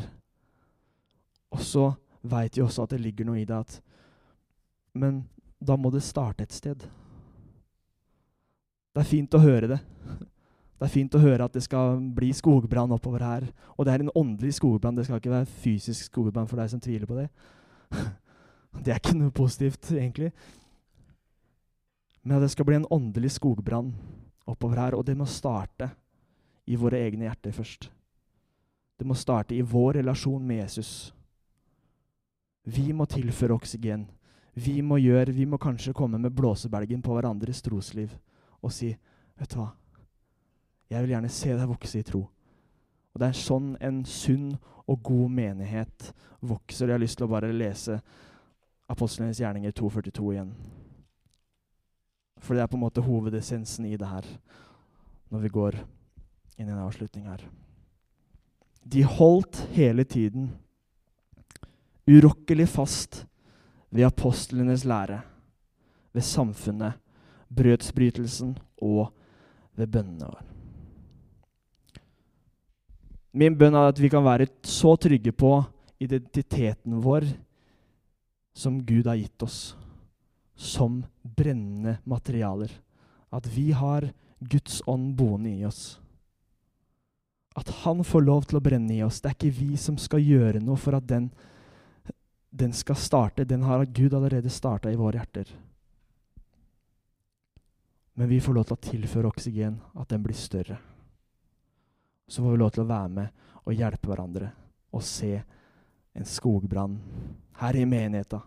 [1.50, 3.82] Og så veit vi også at det ligger noe i det at
[4.94, 5.24] Men
[5.60, 6.82] da må det starte et sted.
[8.90, 9.78] Det er fint å høre det.
[10.80, 13.48] Det er fint å høre at det skal bli skogbrann oppover her.
[13.76, 14.96] Og det er en åndelig skogbrann.
[14.96, 17.28] Det skal ikke være fysisk skogbrann for deg som tviler på det.
[18.70, 20.28] Det er ikke noe positivt, egentlig.
[22.22, 23.88] Men det skal bli en åndelig skogbrann
[24.46, 25.88] oppover her, og det må starte
[26.70, 27.88] i våre egne hjerter først.
[29.00, 31.10] Det må starte i vår relasjon med Jesus.
[32.70, 34.06] Vi må tilføre oksygen.
[34.54, 38.14] Vi må gjøre, vi må kanskje komme med blåsebelgen på hverandres trosliv
[38.62, 38.96] og si,
[39.40, 39.72] 'Vet du hva?
[40.90, 42.28] Jeg vil gjerne se deg vokse i tro.'
[43.10, 44.52] Og det er sånn en sunn
[44.88, 46.12] og god menighet
[46.42, 46.88] vokser.
[46.88, 48.00] Jeg har lyst til å bare lese
[48.90, 50.54] Apostlenes gjerninger 2.42 igjen.
[52.40, 54.26] For det er på en måte hovedessensen i det her,
[55.30, 55.78] når vi går
[56.58, 57.44] inn i en avslutning her.
[58.82, 60.50] De holdt hele tiden
[62.10, 63.26] urokkelig fast
[63.94, 65.22] ved apostlenes lære,
[66.14, 66.98] ved samfunnet,
[67.50, 69.12] brødsbrytelsen og
[69.78, 70.49] ved bønnene våre.
[73.32, 75.52] Min bønn er at vi kan være så trygge på
[76.02, 77.28] identiteten vår
[78.58, 79.76] som Gud har gitt oss,
[80.56, 82.72] som brennende materialer.
[83.30, 84.10] At vi har
[84.40, 86.00] Guds ånd boende i oss.
[87.56, 89.22] At Han får lov til å brenne i oss.
[89.22, 91.30] Det er ikke vi som skal gjøre noe for at den,
[92.50, 93.46] den skal starte.
[93.46, 95.52] Den har Gud allerede starta i våre hjerter.
[98.20, 100.80] Men vi får lov til å tilføre oksygen, at den blir større.
[102.30, 104.52] Så får vi lov til å være med og hjelpe hverandre
[104.94, 105.34] og se
[106.18, 106.98] en skogbrann
[107.60, 108.40] her i menigheta,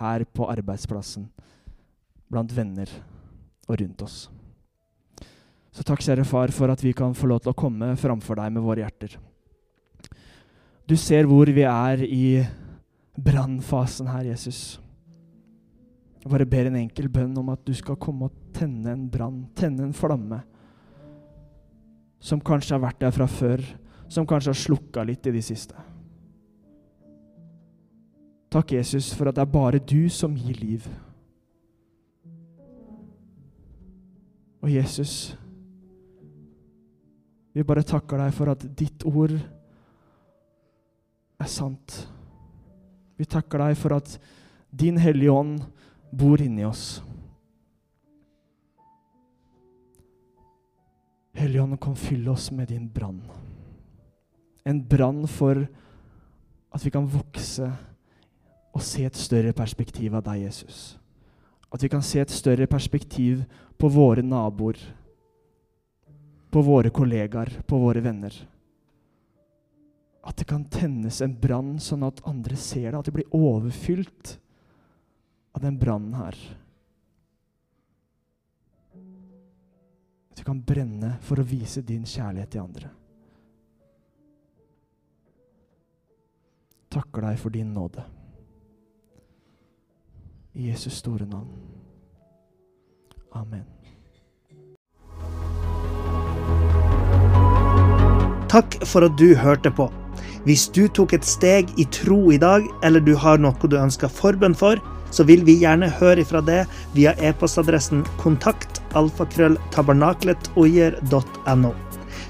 [0.00, 1.26] her på arbeidsplassen,
[2.28, 2.90] blant venner
[3.66, 4.18] og rundt oss.
[5.72, 8.54] Så takk, kjære far, for at vi kan få lov til å komme framfor deg
[8.54, 9.16] med våre hjerter.
[10.88, 12.26] Du ser hvor vi er i
[13.16, 14.78] brannfasen her, Jesus.
[16.22, 19.44] Jeg bare ber en enkel bønn om at du skal komme og tenne en brann,
[19.58, 20.40] tenne en flamme,
[22.26, 23.62] som kanskje har vært der fra før,
[24.10, 25.78] som kanskje har slukka litt i det siste.
[28.50, 30.86] Takk, Jesus, for at det er bare du som gir liv.
[34.64, 35.36] Og Jesus,
[37.54, 39.36] vi bare takker deg for at ditt ord
[41.36, 42.00] er sant.
[43.16, 44.16] Vi takker deg for at
[44.76, 45.60] din Hellige Ånd
[46.10, 46.98] bor inni oss.
[51.36, 53.20] Hellige Ånd, kom fylle oss med din brann.
[54.64, 55.66] En brann for
[56.72, 57.68] at vi kan vokse
[58.72, 60.96] og se et større perspektiv av deg, Jesus.
[61.72, 63.44] At vi kan se et større perspektiv
[63.76, 64.80] på våre naboer,
[66.50, 68.32] på våre kollegaer, på våre venner.
[70.24, 74.38] At det kan tennes en brann, sånn at andre ser det, at de blir overfylt
[75.52, 76.38] av den brannen her.
[80.36, 82.90] Vi kan brenne for å vise din kjærlighet til andre.
[86.92, 88.04] Takker deg for din nåde.
[90.56, 91.50] I Jesus store navn.
[93.36, 93.64] Amen.
[98.48, 99.90] Takk for at du hørte på.
[100.46, 104.08] Hvis du tok et steg i tro i dag, eller du har noe du ønsker
[104.08, 104.80] forbønn for,
[105.16, 111.72] så vil vi gjerne høre ifra det via e-postadressen kontakt alfakrølltabernaklet.oier.no.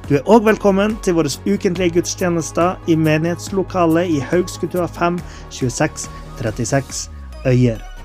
[0.06, 5.18] Du er òg velkommen til våre ukentlige gudstjenester i menighetslokalet i Haugskutua 5
[5.50, 6.06] 26
[6.38, 7.10] 36
[7.46, 7.95] Øyer.